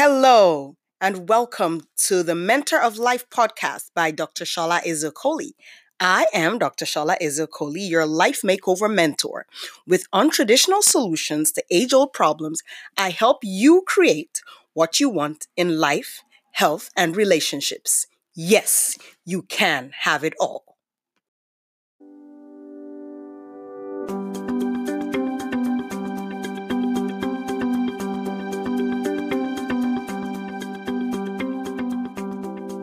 [0.00, 4.44] Hello, and welcome to the Mentor of Life podcast by Dr.
[4.44, 5.54] Shola Ezeokoli.
[5.98, 6.84] I am Dr.
[6.84, 9.46] Shola Ezeokoli, your life makeover mentor.
[9.88, 12.62] With untraditional solutions to age old problems,
[12.96, 14.40] I help you create
[14.72, 16.22] what you want in life,
[16.52, 18.06] health, and relationships.
[18.36, 20.67] Yes, you can have it all.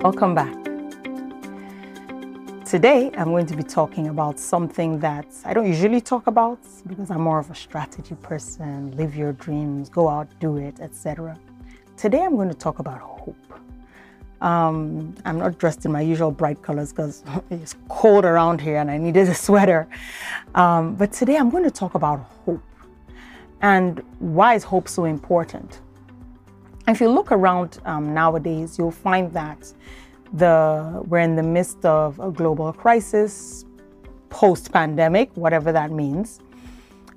[0.06, 0.54] Welcome back.
[2.64, 7.10] Today, I'm going to be talking about something that I don't usually talk about because
[7.10, 11.36] I'm more of a strategy person, live your dreams, go out, do it, etc.
[11.98, 13.52] Today, I'm going to talk about hope.
[14.42, 18.92] Um, I'm not dressed in my usual bright colors because it's cold around here and
[18.92, 19.88] I needed a sweater.
[20.54, 22.62] Um, but today, I'm going to talk about hope
[23.64, 25.80] and why is hope so important?
[26.88, 29.74] If you look around um, nowadays, you'll find that
[30.34, 33.66] the we're in the midst of a global crisis,
[34.30, 36.42] post-pandemic, whatever that means.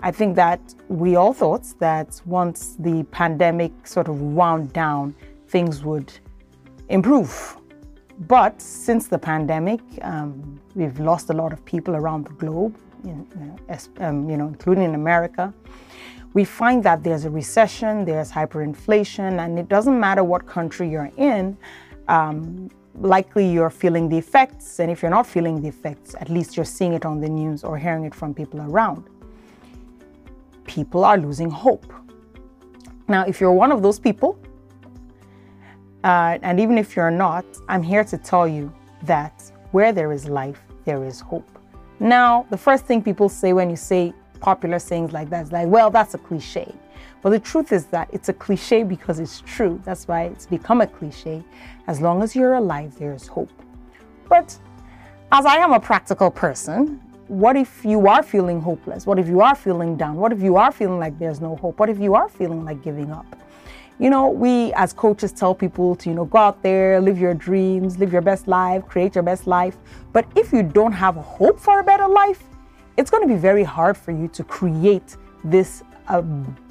[0.01, 5.15] I think that we all thought that once the pandemic sort of wound down,
[5.49, 6.13] things would
[6.89, 7.57] improve.
[8.21, 12.75] But since the pandemic, um, we've lost a lot of people around the globe,
[13.05, 13.27] in,
[13.99, 15.53] um, you know, including in America
[16.39, 21.11] we find that there's a recession, there's hyperinflation, and it doesn't matter what country you're
[21.17, 21.59] in,
[22.07, 24.79] um, likely you're feeling the effects.
[24.79, 27.65] And if you're not feeling the effects, at least you're seeing it on the news
[27.65, 29.03] or hearing it from people around.
[30.65, 31.93] People are losing hope.
[33.09, 34.39] Now, if you're one of those people,
[36.05, 39.35] uh, and even if you're not, I'm here to tell you that
[39.73, 41.51] where there is life, there is hope.
[41.99, 45.43] Now, the first thing people say when you say popular sayings like that.
[45.43, 46.73] It's like, well, that's a cliche.
[47.23, 49.81] But the truth is that it's a cliche because it's true.
[49.85, 51.43] That's why it's become a cliche.
[51.87, 53.51] As long as you're alive, there is hope.
[54.29, 54.57] But
[55.33, 59.05] as I am a practical person, what if you are feeling hopeless?
[59.05, 60.17] What if you are feeling down?
[60.17, 61.79] What if you are feeling like there's no hope?
[61.79, 63.27] What if you are feeling like giving up?
[63.99, 67.35] You know, we as coaches tell people to, you know, go out there, live your
[67.35, 69.77] dreams, live your best life, create your best life.
[70.13, 72.48] But if you don't have hope for a better life,
[72.99, 76.21] it's going to be very hard for you to create this uh,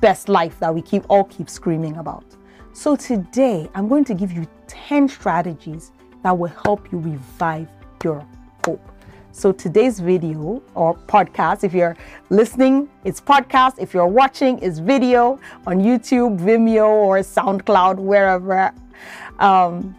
[0.01, 2.25] best life that we keep all keep screaming about.
[2.73, 5.93] So today, I'm going to give you 10 strategies
[6.23, 7.69] that will help you revive
[8.03, 8.27] your
[8.65, 8.85] hope.
[9.31, 11.95] So today's video or podcast, if you're
[12.29, 13.79] listening, it's podcast.
[13.79, 18.73] If you're watching, it's video on YouTube, Vimeo, or SoundCloud, wherever.
[19.39, 19.95] Um,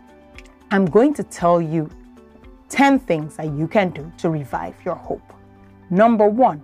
[0.71, 1.89] I'm going to tell you
[2.69, 5.23] 10 things that you can do to revive your hope.
[5.91, 6.63] Number one,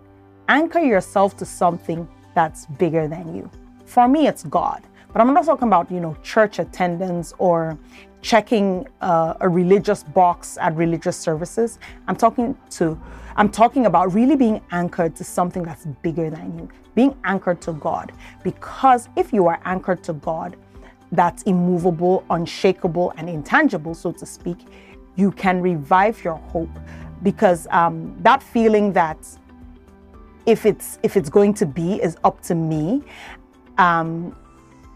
[0.48, 3.50] anchor yourself to something that's bigger than you.
[3.86, 4.82] For me, it's God.
[5.12, 7.78] But I'm not talking about, you know, church attendance or
[8.20, 11.78] checking uh, a religious box at religious services.
[12.08, 13.00] I'm talking to,
[13.36, 17.72] I'm talking about really being anchored to something that's bigger than you, being anchored to
[17.72, 18.12] God.
[18.42, 20.56] Because if you are anchored to God,
[21.12, 24.58] that's immovable, unshakable, and intangible, so to speak,
[25.16, 26.70] you can revive your hope
[27.24, 29.18] because um, that feeling that
[30.46, 33.02] if it's if it's going to be is up to me
[33.78, 34.36] um,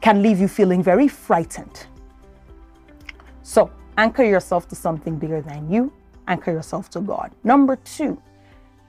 [0.01, 1.87] can leave you feeling very frightened.
[3.43, 5.93] So anchor yourself to something bigger than you.
[6.29, 7.33] Anchor yourself to God.
[7.43, 8.21] Number two,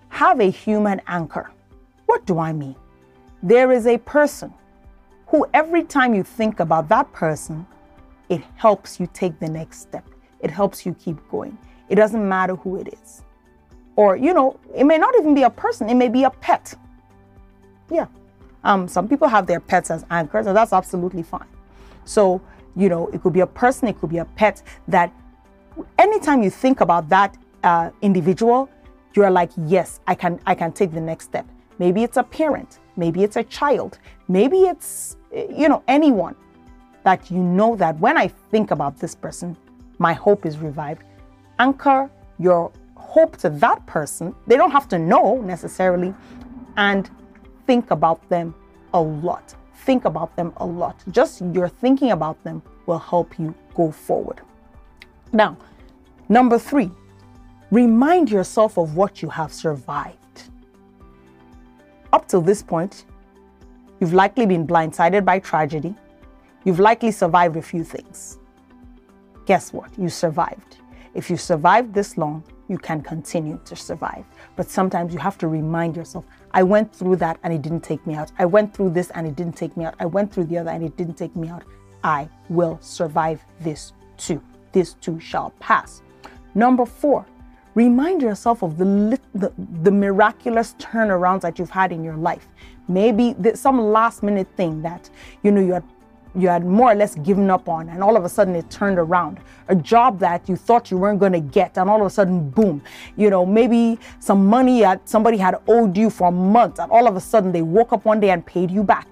[0.10, 1.50] have a human anchor.
[2.06, 2.76] What do I mean?
[3.42, 4.54] There is a person
[5.28, 7.66] who every time you think about that person,
[8.28, 10.06] it helps you take the next step.
[10.42, 11.58] It helps you keep going.
[11.88, 13.24] It doesn't matter who it is.
[13.96, 16.74] Or, you know, it may not even be a person, it may be a pet.
[17.92, 18.08] Yeah.
[18.64, 21.48] Um, some people have their pets as anchors, and that's absolutely fine.
[22.06, 22.42] So,
[22.76, 25.14] you know, it could be a person, it could be a pet that
[25.98, 28.70] anytime you think about that uh, individual,
[29.16, 31.46] you're like, yes, I can, I can take the next step.
[31.78, 36.36] Maybe it's a parent, maybe it's a child, maybe it's, you know, anyone
[37.04, 39.56] that you know that when I think about this person,
[39.98, 41.04] my hope is revived.
[41.60, 42.72] Anchor your
[43.10, 44.36] hope to that person.
[44.46, 46.14] They don't have to know necessarily.
[46.78, 47.10] And
[47.66, 48.54] think about them
[48.94, 49.56] a lot.
[49.86, 50.96] Think about them a lot.
[51.12, 54.42] Just your thinking about them will help you go forward.
[55.32, 55.58] Now,
[56.28, 56.92] number three,
[57.72, 60.44] remind yourself of what you have survived.
[62.14, 63.06] Up till this point,
[64.00, 65.96] you've likely been blindsided by tragedy.
[66.64, 68.38] You've likely survived a few things.
[69.46, 69.90] Guess what?
[69.98, 70.78] You survived.
[71.16, 74.24] If you survived this long, you can continue to survive.
[74.56, 78.06] But sometimes you have to remind yourself, I went through that and it didn't take
[78.08, 78.32] me out.
[78.38, 79.96] I went through this and it didn't take me out.
[80.00, 81.64] I went through the other and it didn't take me out.
[82.04, 84.42] I will survive this too.
[84.72, 86.02] This too shall pass.
[86.56, 87.26] Number four,
[87.76, 89.52] remind yourself of the, the,
[89.84, 92.48] the miraculous turnarounds that you've had in your life.
[92.88, 95.10] Maybe some last minute thing that
[95.44, 95.84] you know you had
[96.42, 98.98] you had more or less given up on, and all of a sudden it turned
[98.98, 99.40] around.
[99.68, 102.50] A job that you thought you weren't going to get, and all of a sudden,
[102.50, 102.82] boom.
[103.18, 107.16] You know, maybe some money that somebody had owed you for months, and all of
[107.16, 109.08] a sudden they woke up one day and paid you back.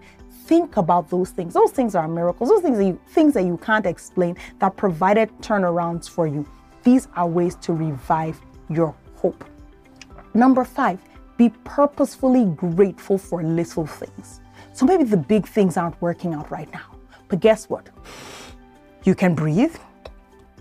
[0.46, 1.54] Think about those things.
[1.54, 2.50] Those things are miracles.
[2.50, 6.48] Those things that you, things that you can't explain that provided turnarounds for you.
[6.84, 8.40] These are ways to revive
[8.70, 9.44] your hope.
[10.34, 11.00] Number five,
[11.36, 14.40] be purposefully grateful for little things.
[14.74, 16.97] So maybe the big things aren't working out right now
[17.28, 17.90] but guess what?
[19.04, 19.76] You can breathe.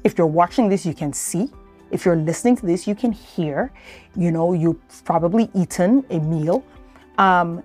[0.05, 1.51] If you're watching this, you can see.
[1.91, 3.73] If you're listening to this, you can hear.
[4.17, 6.65] You know, you've probably eaten a meal.
[7.19, 7.63] Um,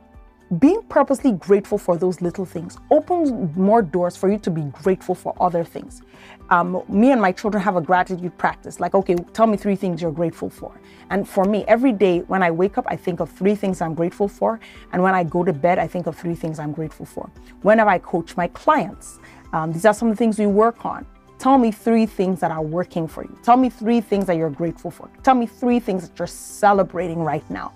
[0.60, 5.16] being purposely grateful for those little things opens more doors for you to be grateful
[5.16, 6.02] for other things.
[6.50, 10.02] Um, me and my children have a gratitude practice like, okay, tell me three things
[10.02, 10.78] you're grateful for.
[11.10, 13.94] And for me, every day when I wake up, I think of three things I'm
[13.94, 14.60] grateful for.
[14.92, 17.30] And when I go to bed, I think of three things I'm grateful for.
[17.62, 19.20] Whenever I coach my clients,
[19.54, 21.06] um, these are some of the things we work on.
[21.40, 23.40] Tell me three things that are working for you.
[23.42, 25.10] Tell me three things that you're grateful for.
[25.24, 27.74] Tell me three things that you're celebrating right now.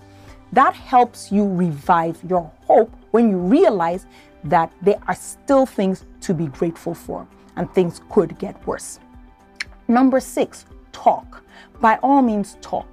[0.56, 4.06] That helps you revive your hope when you realize
[4.46, 9.02] that there are still things to be grateful for and things could get worse.
[9.90, 11.44] Number six, talk.
[11.82, 12.88] By all means, talk.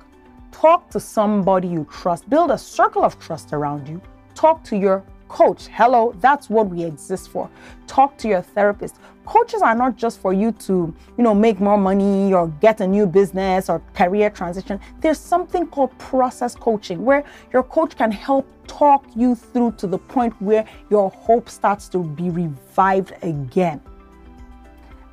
[0.51, 2.29] Talk to somebody you trust.
[2.29, 4.03] Build a circle of trust around you.
[4.35, 5.69] Talk to your coach.
[5.69, 7.49] Hello, that's what we exist for.
[7.87, 8.97] Talk to your therapist.
[9.25, 12.87] Coaches are not just for you to, you know, make more money or get a
[12.87, 14.79] new business or career transition.
[15.01, 19.99] There's something called process coaching where your coach can help talk you through to the
[19.99, 23.81] point where your hope starts to be revived again.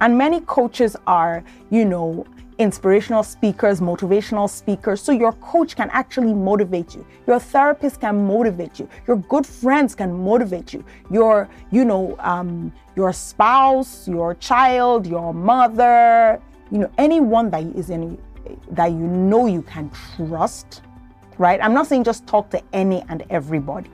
[0.01, 2.25] And many coaches are, you know,
[2.59, 5.01] inspirational speakers, motivational speakers.
[5.01, 7.05] So your coach can actually motivate you.
[7.25, 8.87] Your therapist can motivate you.
[9.07, 10.83] Your good friends can motivate you.
[11.09, 17.89] Your, you know, um, your spouse, your child, your mother, you know, anyone that is
[17.89, 18.17] in
[18.71, 20.81] that you know you can trust,
[21.37, 21.59] right?
[21.61, 23.89] I'm not saying just talk to any and everybody.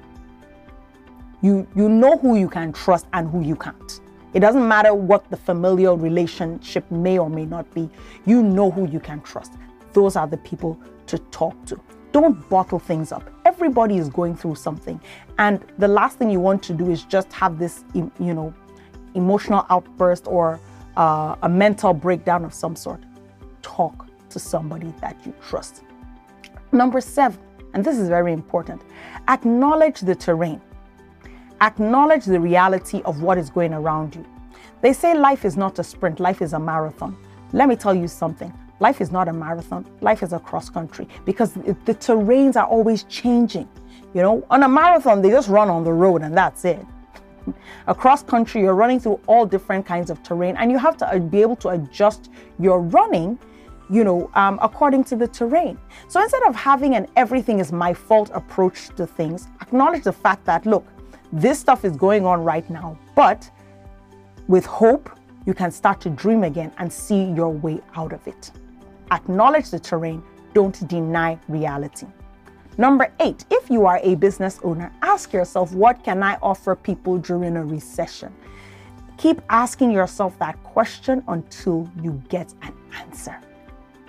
[1.41, 3.99] You you know who you can trust and who you can't.
[4.35, 7.89] It doesn't matter what the familial relationship may or may not be,
[8.25, 9.53] you know who you can trust.
[9.93, 10.77] Those are the people
[11.07, 11.79] to talk to.
[12.11, 13.23] Don't bottle things up.
[13.45, 14.99] Everybody is going through something.
[15.37, 18.53] And the last thing you want to do is just have this, you know,
[19.13, 20.59] emotional outburst or
[20.97, 22.99] uh, a mental breakdown of some sort.
[23.61, 25.83] Talk to somebody that you trust.
[26.73, 27.39] Number seven,
[27.73, 28.81] and this is very important,
[29.29, 30.59] acknowledge the terrain.
[31.61, 34.25] Acknowledge the reality of what is going around you.
[34.81, 37.17] They say life is not a sprint, life is a marathon.
[37.53, 38.53] Let me tell you something.
[38.81, 43.03] Life is not a marathon, life is a cross country because the terrains are always
[43.03, 43.69] changing.
[44.13, 46.85] You know, on a marathon, they just run on the road and that's it.
[47.87, 51.19] Across country, you're running through all different kinds of terrain and you have to uh,
[51.19, 52.29] be able to adjust
[52.59, 53.39] your running
[53.89, 55.77] you know, um, according to the terrain.
[56.07, 60.43] So instead of having an everything is my fault approach to things, acknowledge the fact
[60.45, 60.85] that, look,
[61.31, 63.49] this stuff is going on right now, but
[64.47, 65.09] with hope,
[65.45, 68.51] you can start to dream again and see your way out of it.
[69.11, 72.07] Acknowledge the terrain, don't deny reality.
[72.77, 77.17] Number eight, if you are a business owner, ask yourself, what can I offer people
[77.17, 78.33] during a recession?
[79.17, 83.39] Keep asking yourself that question until you get an answer.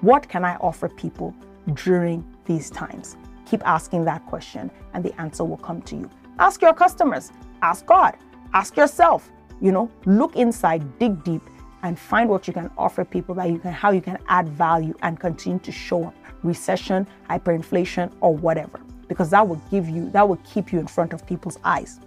[0.00, 1.34] What can I offer people
[1.74, 3.16] during these times?
[3.46, 6.10] Keep asking that question, and the answer will come to you.
[6.38, 8.16] Ask your customers, ask God,
[8.52, 9.30] ask yourself.
[9.60, 11.42] You know, look inside, dig deep,
[11.82, 14.94] and find what you can offer people that you can, how you can add value
[15.02, 16.14] and continue to show up.
[16.42, 21.12] Recession, hyperinflation, or whatever, because that will give you, that will keep you in front
[21.12, 22.00] of people's eyes.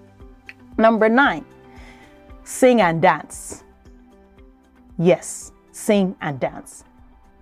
[0.77, 1.43] Number nine,
[2.43, 3.63] sing and dance.
[4.98, 6.83] Yes, sing and dance.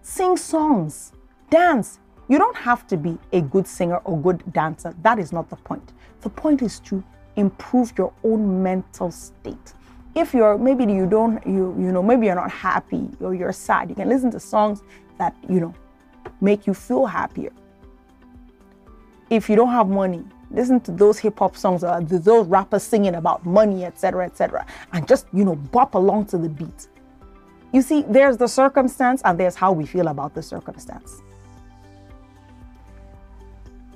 [0.02, 1.12] Sing songs,
[1.50, 2.00] dance.
[2.30, 4.96] You don't have to be a good singer or good dancer.
[5.02, 5.94] That is not the point.
[6.22, 7.04] The point is to
[7.36, 9.74] improve your own mental state.
[10.16, 13.90] If you're maybe you don't you you know maybe you're not happy or you're sad,
[13.90, 14.82] you can listen to songs
[15.20, 15.74] that you know
[16.42, 17.52] make you feel happier.
[19.30, 23.16] If you don't have money, listen to those hip hop songs or those rappers singing
[23.16, 26.88] about money, etc., etc., and just you know bop along to the beat.
[27.74, 31.22] You see, there's the circumstance and there's how we feel about the circumstance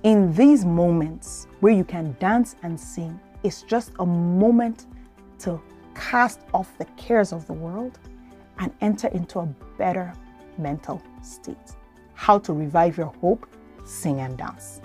[0.04, 4.88] in these moments where you can dance and sing, it's just a moment
[5.40, 5.62] to
[5.96, 8.00] cast off the cares of the world,
[8.60, 9.46] and enter into a
[9.78, 10.14] better
[10.58, 11.58] mental state.
[12.14, 13.48] How to revive your hope,
[13.86, 14.82] sing and dance.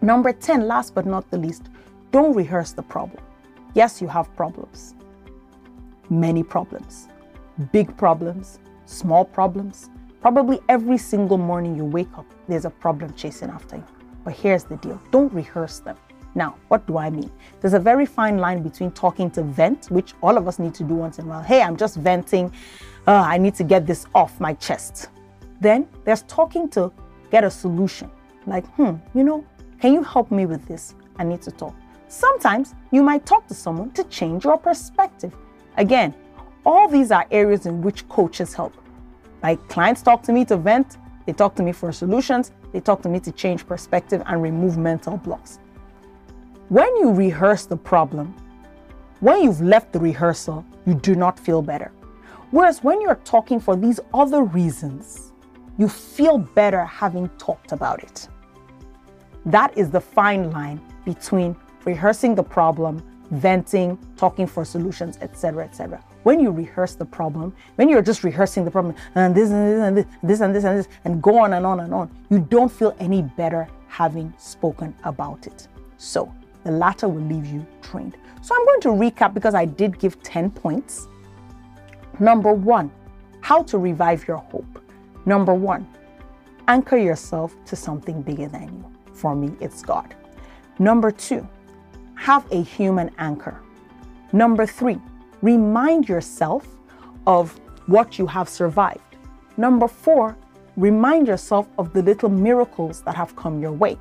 [0.00, 1.64] Number 10, last but not the least,
[2.12, 3.22] don't rehearse the problem.
[3.74, 4.94] Yes, you have problems,
[6.08, 7.08] many problems,
[7.72, 9.90] big problems, small problems.
[10.20, 13.84] Probably every single morning you wake up, there's a problem chasing after you.
[14.28, 15.96] But here's the deal don't rehearse them.
[16.34, 17.30] Now, what do I mean?
[17.62, 20.84] There's a very fine line between talking to vent, which all of us need to
[20.84, 21.42] do once in a while.
[21.42, 22.52] Hey, I'm just venting.
[23.06, 25.08] Uh, I need to get this off my chest.
[25.62, 26.92] Then there's talking to
[27.30, 28.10] get a solution.
[28.46, 29.46] Like, hmm, you know,
[29.80, 30.94] can you help me with this?
[31.16, 31.74] I need to talk.
[32.08, 35.34] Sometimes you might talk to someone to change your perspective.
[35.78, 36.12] Again,
[36.66, 38.74] all these are areas in which coaches help.
[39.42, 43.02] My clients talk to me to vent, they talk to me for solutions, they talk
[43.02, 45.58] to me to change perspective and remove mental blocks.
[46.68, 48.34] When you rehearse the problem,
[49.20, 51.90] when you've left the rehearsal, you do not feel better.
[52.50, 55.32] Whereas when you're talking for these other reasons,
[55.76, 58.28] you feel better having talked about it.
[59.46, 66.02] That is the fine line between rehearsing the problem, venting, talking for solutions, etc., etc.
[66.22, 69.80] When you rehearse the problem, when you're just rehearsing the problem and this and this
[69.80, 72.38] and this, this and this and this and go on and on and on, you
[72.38, 75.68] don't feel any better having spoken about it.
[75.96, 76.32] So
[76.64, 78.16] the latter will leave you trained.
[78.42, 81.08] So I'm going to recap because I did give 10 points.
[82.18, 82.90] Number one,
[83.40, 84.82] how to revive your hope.
[85.24, 85.86] Number one,
[86.66, 89.14] anchor yourself to something bigger than you.
[89.14, 90.14] For me, it's God.
[90.78, 91.46] Number two,
[92.18, 93.60] have a human anchor.
[94.32, 94.98] Number three,
[95.40, 96.66] remind yourself
[97.26, 99.16] of what you have survived.
[99.56, 100.36] Number four,
[100.76, 103.96] remind yourself of the little miracles that have come your way.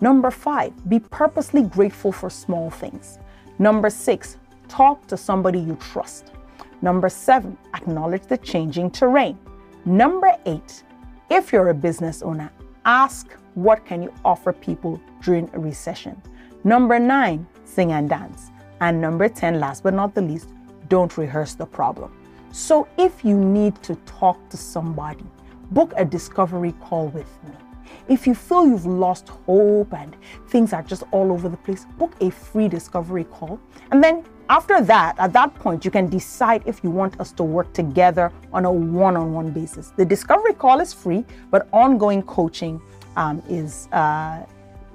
[0.00, 3.18] Number five, be purposely grateful for small things.
[3.60, 4.38] Number six,
[4.68, 6.32] talk to somebody you trust.
[6.82, 9.38] Number seven, acknowledge the changing terrain.
[9.84, 10.82] Number eight,
[11.30, 12.50] if you're a business owner,
[12.84, 16.20] ask what can you offer people during a recession.
[16.66, 18.50] Number nine, sing and dance.
[18.80, 20.48] And number 10, last but not the least,
[20.88, 22.12] don't rehearse the problem.
[22.50, 25.24] So if you need to talk to somebody,
[25.70, 27.54] book a discovery call with me.
[28.08, 30.16] If you feel you've lost hope and
[30.48, 33.60] things are just all over the place, book a free discovery call.
[33.92, 37.44] And then after that, at that point, you can decide if you want us to
[37.44, 39.92] work together on a one on one basis.
[39.96, 42.82] The discovery call is free, but ongoing coaching
[43.14, 43.86] um, is.
[43.92, 44.46] Uh,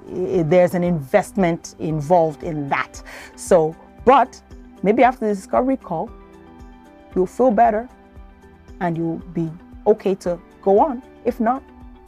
[0.08, 3.02] there's an investment involved in that.
[3.36, 4.40] So, but
[4.82, 6.10] maybe after the discovery call,
[7.14, 7.88] you'll feel better
[8.80, 9.50] and you'll be
[9.86, 11.02] okay to go on.
[11.24, 11.62] If not,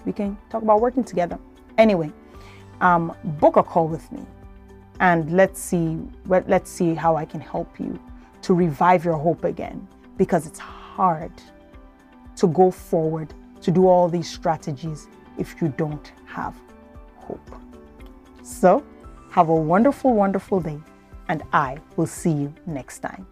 [0.04, 1.38] we can talk about working together.
[1.78, 2.12] Anyway,
[2.80, 4.20] um, book a call with me
[5.00, 7.98] and let's see let's see how I can help you
[8.42, 9.86] to revive your hope again
[10.16, 11.32] because it's hard
[12.36, 13.32] to go forward
[13.62, 15.08] to do all these strategies
[15.38, 16.54] if you don't have
[17.16, 17.63] hope.
[18.44, 18.84] So,
[19.30, 20.78] have a wonderful, wonderful day,
[21.28, 23.26] and I will see you next time.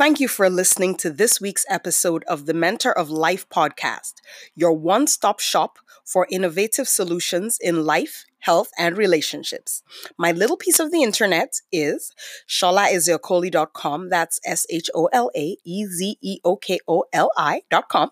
[0.00, 4.14] Thank you for listening to this week's episode of the Mentor of Life podcast,
[4.54, 5.76] your one stop shop
[6.06, 9.82] for innovative solutions in life, health, and relationships.
[10.16, 12.14] My little piece of the internet is
[12.48, 14.08] sholaezeokoli.com.
[14.08, 18.10] That's S H O L A E Z E O K O L I.com.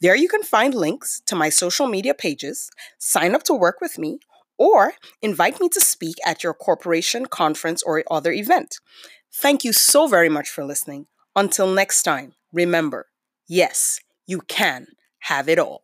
[0.00, 3.96] There you can find links to my social media pages, sign up to work with
[3.96, 4.18] me,
[4.58, 8.80] or invite me to speak at your corporation, conference, or other event.
[9.34, 11.06] Thank you so very much for listening.
[11.34, 13.06] Until next time, remember
[13.48, 14.86] yes, you can
[15.20, 15.82] have it all.